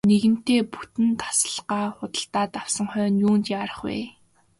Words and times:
Нэгэнтээ 0.09 0.61
бүтэн 0.73 1.09
тасалгаа 1.21 1.87
худалдаад 1.97 2.51
авсан 2.61 2.85
хойно 2.91 3.21
юундаа 3.27 3.55
яарах 3.59 3.79
вэ. 3.85 3.97